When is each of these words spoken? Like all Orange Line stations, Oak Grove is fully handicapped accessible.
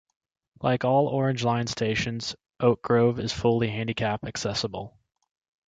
Like 0.61 0.83
all 0.83 1.05
Orange 1.09 1.43
Line 1.43 1.67
stations, 1.67 2.35
Oak 2.59 2.81
Grove 2.81 3.19
is 3.19 3.31
fully 3.31 3.69
handicapped 3.69 4.25
accessible. 4.25 4.97